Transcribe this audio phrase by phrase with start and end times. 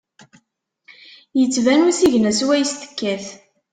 [1.43, 3.25] Ittban usigna syawes tekkat.